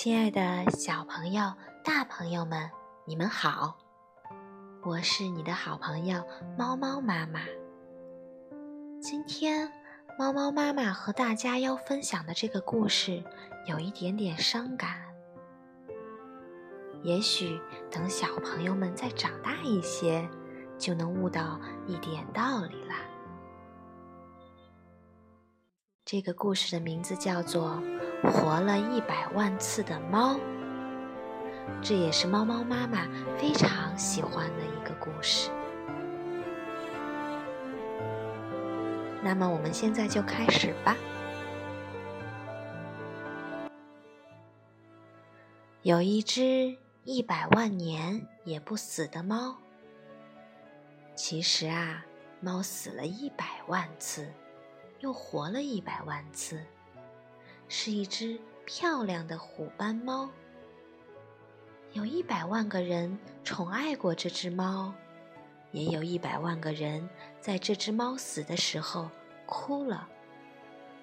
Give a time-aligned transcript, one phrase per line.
[0.00, 2.70] 亲爱的小朋友、大朋友们，
[3.04, 3.76] 你们好！
[4.84, 6.22] 我是你的好朋友
[6.56, 7.40] 猫猫妈妈。
[9.02, 9.68] 今天，
[10.16, 13.24] 猫猫妈妈和大家要分享的这个故事
[13.66, 15.02] 有一点点伤感。
[17.02, 17.60] 也许
[17.90, 20.30] 等小朋友们再长大一些，
[20.78, 22.94] 就能悟到一点道理啦。
[26.04, 27.72] 这个故事的名字叫做
[28.22, 30.34] 《活了一百万次的猫》，
[31.82, 33.06] 这也是猫猫妈妈
[33.38, 35.50] 非常喜欢的一个故事。
[39.22, 40.96] 那么，我们现在就开始吧。
[45.82, 49.56] 有一只一百万年也不死的猫。
[51.14, 52.04] 其实啊，
[52.40, 54.28] 猫死了一百万次。
[55.00, 56.60] 又活了一百万次，
[57.68, 60.28] 是一只漂亮的虎斑猫。
[61.92, 64.92] 有一百万个人宠爱过这只猫，
[65.72, 67.08] 也有一百万个人
[67.40, 69.10] 在这只猫死的时候
[69.46, 70.08] 哭了。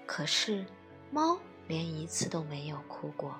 [0.05, 0.65] 可是，
[1.11, 3.35] 猫连一次都没有哭过。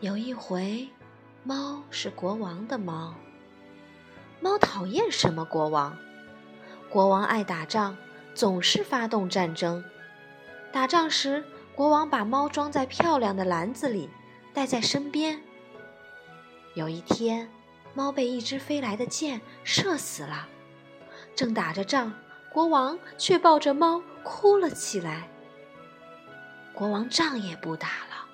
[0.00, 0.88] 有一回，
[1.44, 3.14] 猫是国王的猫。
[4.40, 5.96] 猫讨厌什么国王？
[6.88, 7.96] 国王爱打仗，
[8.34, 9.84] 总是发动战争。
[10.72, 14.08] 打仗时，国王把猫装在漂亮的篮子里，
[14.54, 15.42] 带在身边。
[16.74, 17.50] 有一天，
[17.92, 20.48] 猫被一只飞来的箭射死了。
[21.34, 22.12] 正打着仗，
[22.52, 25.28] 国王却抱着猫哭了起来。
[26.72, 28.26] 国王仗也不打了，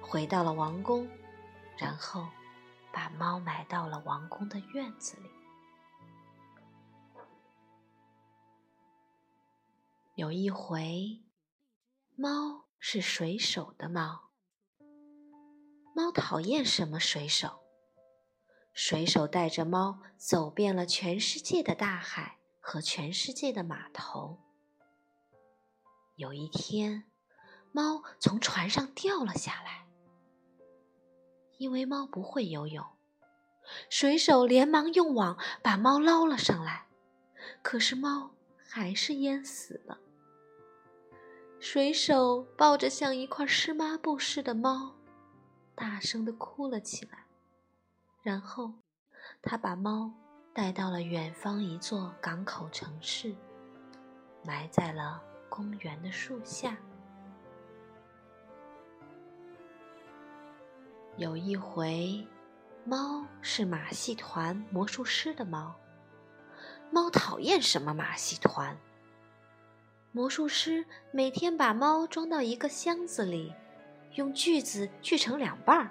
[0.00, 1.08] 回到了王宫，
[1.78, 2.26] 然后
[2.92, 5.30] 把猫埋到了王宫的院子里。
[10.16, 11.18] 有一回，
[12.16, 14.30] 猫是水手的猫。
[15.96, 17.64] 猫讨厌什么水手？
[18.72, 24.38] 水手带着猫走遍了全世界的大海和全世界的码头。
[26.14, 27.10] 有一天，
[27.72, 29.88] 猫从船上掉了下来，
[31.58, 32.86] 因为猫不会游泳，
[33.90, 36.86] 水手连忙用网把猫捞了上来，
[37.60, 38.30] 可是猫
[38.64, 39.98] 还是淹死了。
[41.64, 44.94] 水手抱着像一块湿抹布似的猫，
[45.74, 47.24] 大声的哭了起来。
[48.22, 48.70] 然后，
[49.40, 50.12] 他把猫
[50.52, 53.34] 带到了远方一座港口城市，
[54.44, 56.76] 埋在了公园的树下。
[61.16, 62.28] 有一回，
[62.84, 65.74] 猫是马戏团魔术师的猫。
[66.90, 68.76] 猫讨厌什么马戏团？
[70.16, 73.52] 魔术师每天把猫装到一个箱子里，
[74.14, 75.90] 用锯子锯成两半儿，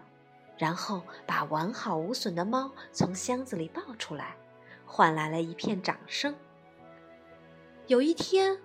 [0.57, 4.37] 然后把完好无损的猫从箱子里抱出来，
[4.85, 6.33] 换来了一片掌声。
[7.87, 8.59] 有一天，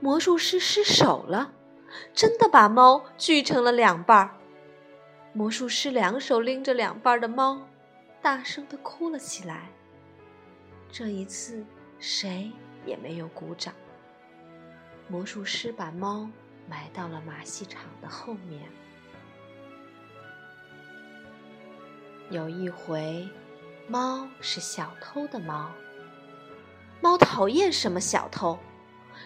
[0.00, 1.54] 魔术师失手了，
[2.12, 4.36] 真的把猫锯成了两半儿。
[5.32, 7.66] 魔术师两手拎着两半的猫，
[8.20, 9.70] 大声的哭了起来。
[10.92, 11.64] 这一次，
[11.98, 12.52] 谁
[12.84, 13.72] 也没有鼓掌。
[15.10, 16.30] 魔术师把猫
[16.68, 18.62] 埋到了马戏场的后面。
[22.30, 23.28] 有一回，
[23.88, 25.72] 猫是小偷的猫。
[27.00, 28.56] 猫讨厌什么小偷？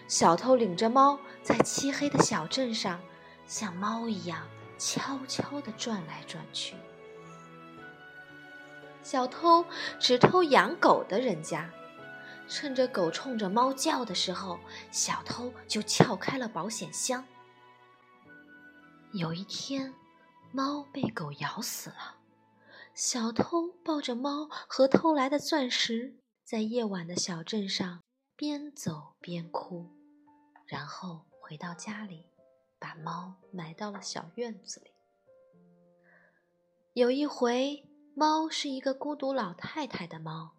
[0.09, 2.99] 小偷领着猫在漆黑的小镇上，
[3.47, 6.75] 像猫一样悄悄地转来转去。
[9.03, 9.67] 小偷
[10.01, 11.71] 只偷养狗的人家。
[12.49, 14.59] 趁着狗冲着猫叫的时候，
[14.91, 17.25] 小偷就撬开了保险箱。
[19.13, 19.95] 有一天，
[20.53, 22.17] 猫被狗咬死了，
[22.95, 28.03] 小偷抱着猫和偷来的钻石，在夜晚的小镇上
[28.37, 29.89] 边走边哭，
[30.67, 32.27] 然后回到家里，
[32.79, 34.91] 把猫埋到了小院子里。
[36.93, 40.53] 有一回，猫是一个孤独老太太的猫。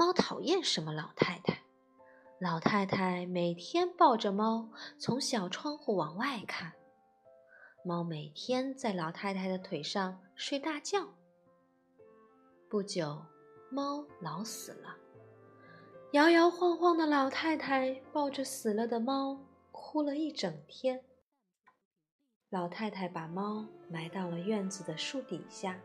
[0.00, 1.58] 猫讨厌什么老太太？
[2.38, 6.72] 老太太每天抱着猫从小窗户往外看，
[7.84, 11.06] 猫每天在老太太的腿上睡大觉。
[12.70, 13.20] 不久，
[13.70, 14.96] 猫老死了，
[16.12, 19.38] 摇摇晃晃的老太太抱着死了的猫
[19.70, 21.04] 哭了一整天。
[22.48, 25.78] 老太太把猫埋到了院子的树底下。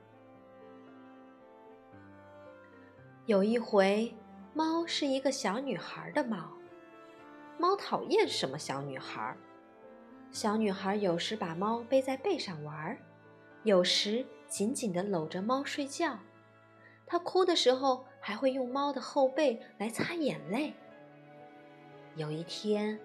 [3.28, 4.14] 有一回，
[4.54, 6.52] 猫是一个小女孩的猫。
[7.58, 9.36] 猫讨厌什么小女孩？
[10.30, 12.96] 小女孩有时把猫背在背上玩，
[13.64, 16.20] 有时紧紧地搂着猫睡觉。
[17.08, 20.76] 她哭的时候还会用猫的后背来擦眼泪。
[22.16, 23.00] 有一天，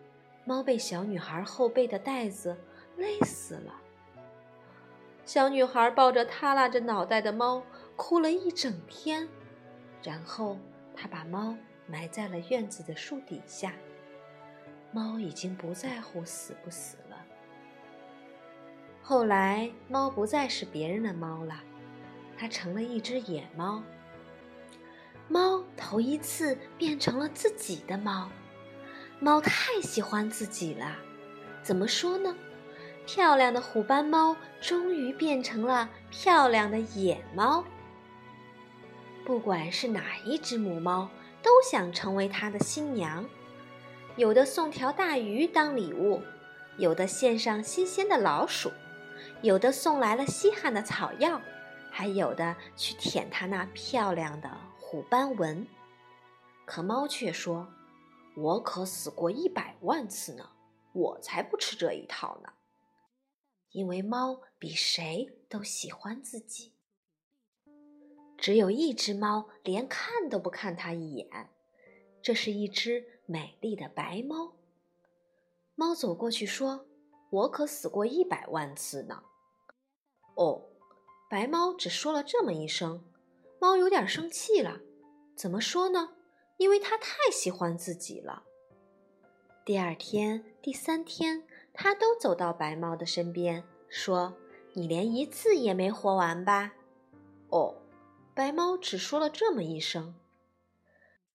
[0.45, 2.55] 猫被小女孩后背的带子
[2.99, 3.73] 勒死了。
[5.25, 7.63] 小女孩抱着耷拉着脑袋的猫
[7.97, 9.27] 哭了一整天，
[10.03, 10.59] 然后
[10.95, 11.57] 他把猫
[11.87, 13.73] 埋在了院子的树底下。
[14.93, 17.17] 猫已经不在乎死不死了。
[19.03, 21.61] 后来，猫不再是别人的猫了，
[22.39, 23.83] 它成了一只野猫。
[25.29, 28.29] 猫头一次变成了自己的猫，
[29.21, 30.97] 猫太喜欢自己了。
[31.63, 32.35] 怎么说呢？
[33.07, 37.65] 漂亮的虎斑猫终于变成了漂亮的野猫。
[39.31, 41.09] 不管是哪一只母猫，
[41.41, 43.25] 都想成为它的新娘。
[44.17, 46.21] 有的送条大鱼当礼物，
[46.79, 48.73] 有的献上新鲜的老鼠，
[49.41, 51.41] 有的送来了稀罕的草药，
[51.93, 54.51] 还有的去舔它那漂亮的
[54.81, 55.65] 虎斑纹。
[56.65, 57.73] 可猫却说
[58.35, 60.51] ：“我可死过一百万次呢，
[60.93, 62.53] 我才不吃这一套呢。”
[63.71, 66.73] 因为猫比谁都喜欢自己。
[68.41, 71.51] 只有一只猫连看都不看它一眼，
[72.23, 73.21] 这是一只。
[73.27, 74.57] 美丽的白猫，
[75.77, 76.85] 猫走过去说
[77.31, 79.23] ：“我可死过一百万次呢。”
[80.35, 80.65] 哦，
[81.31, 83.05] 白猫只说了这么一声，
[83.61, 84.81] 猫有点生气了。
[85.37, 86.17] 怎么说呢？
[86.57, 88.43] 因为它太喜欢自己了。
[89.65, 94.35] 第二天、第三天，它都走到白猫的身边，说
[94.75, 96.73] ：“你连一次也没活完吧？”
[97.51, 97.77] 哦，
[98.41, 100.15] 白猫只说了这么一声。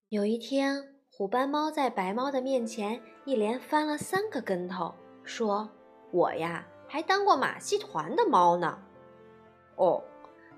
[0.09, 0.95] 有一天。
[1.11, 5.69] 虎斑猫在白猫的面前一连翻了三个跟头，说
[6.11, 8.79] ：“我呀，还当过马戏团的猫呢。”
[9.77, 10.03] 哦，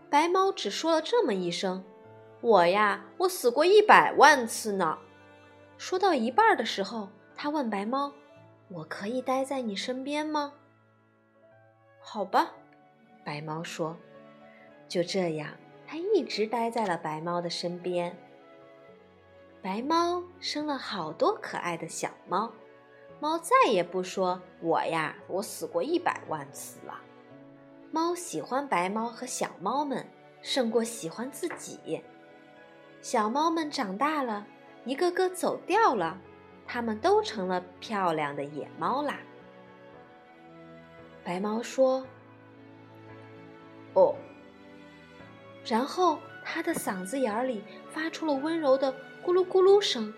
[0.10, 1.84] 白猫只说了这么一声
[2.40, 4.98] ：“我呀，我死过一百万次呢。”
[5.78, 8.14] 说到一半的时候，他问白猫
[8.72, 10.54] ：“我可以待在你身边吗
[12.00, 12.54] ？”“好吧。”
[13.26, 13.98] 白猫说。
[14.88, 15.50] 就这样，
[15.88, 18.16] 它一直待在了白猫的身边。
[19.62, 22.52] 白猫生了好多可爱的小猫，
[23.22, 27.00] 猫再也不说我呀，我死过一百万次了。
[27.90, 30.06] 猫喜欢白猫和小猫们，
[30.42, 32.04] 胜过喜欢自己。
[33.02, 34.46] 小猫们长大了，
[34.84, 36.20] 一个个走掉了，
[36.68, 39.20] 它们都成了漂亮的野猫啦。
[41.24, 42.06] 白猫说
[43.96, 44.14] ：“哦。”
[45.68, 47.62] 然后它的嗓子眼里
[47.92, 48.94] 发出了温柔的。
[49.26, 50.14] 咕噜咕噜声，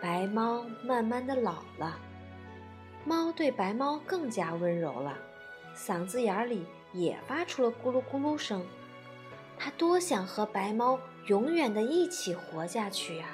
[0.00, 1.98] 白猫慢慢的老了，
[3.04, 5.18] 猫对白猫更加温柔了，
[5.76, 6.64] 嗓子眼里
[6.94, 8.64] 也发出了咕噜咕噜声。
[9.58, 13.26] 它多想和白猫永远的一起活下去呀！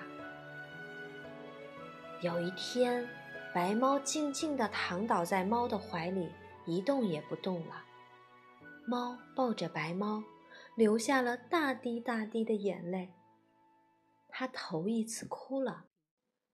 [2.20, 3.08] 有一天，
[3.54, 6.32] 白猫静静的躺倒在猫的怀里，
[6.64, 7.84] 一动也不动了。
[8.88, 10.20] 猫抱着白猫，
[10.76, 13.14] 流下了大滴大滴的眼泪。
[14.28, 15.86] 他头一次哭了，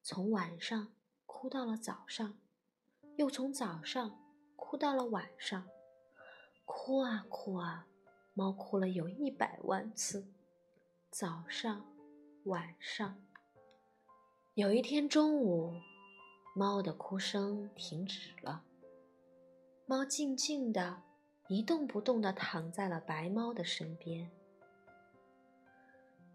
[0.01, 0.93] 从晚上
[1.27, 2.39] 哭到了早上，
[3.17, 4.17] 又从早上
[4.55, 5.67] 哭到了晚上，
[6.65, 7.89] 哭啊哭啊，
[8.33, 10.33] 猫哭了有一百万次，
[11.11, 11.85] 早上、
[12.45, 13.21] 晚上。
[14.55, 15.73] 有一天中午，
[16.55, 18.63] 猫的哭声停止了，
[19.85, 21.03] 猫静静的，
[21.53, 24.31] 一动不动的躺在了白猫的身边。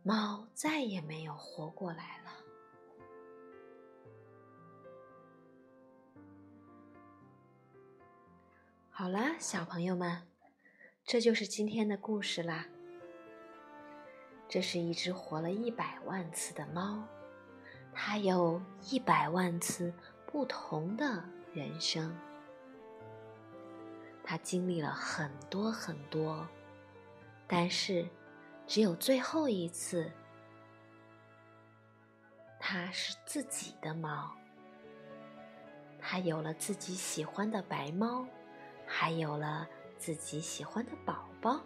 [0.03, 2.31] 猫再也没有活过来了。
[8.91, 10.21] 好啦，小朋友们，
[11.03, 12.67] 这就是今天的故事啦。
[14.47, 17.03] 这是一只活了一百万次的猫，
[17.91, 19.91] 它有一百万次
[20.27, 22.15] 不同的人生，
[24.29, 26.45] 它经历了很多很多，
[27.47, 28.05] 但是。
[28.69, 30.11] 只有最后一次，
[32.59, 34.29] 它是自己的猫，
[36.01, 38.27] 它有了自己喜欢的白猫，
[38.85, 39.65] 还有了
[39.97, 41.61] 自己喜欢的宝宝。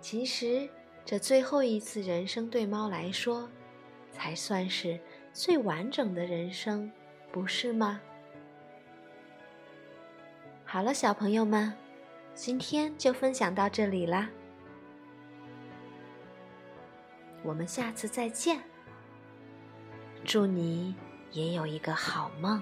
[0.00, 0.70] 其实，
[1.04, 3.50] 这最后一次人生对猫来说，
[4.12, 5.00] 才算是
[5.32, 6.92] 最完整的人生，
[7.32, 8.00] 不是吗？
[10.74, 11.72] 好了，小朋友们，
[12.34, 14.28] 今天就分享到这里啦。
[17.44, 18.58] 我们下次再见，
[20.24, 20.96] 祝你
[21.30, 22.60] 也有一个好梦。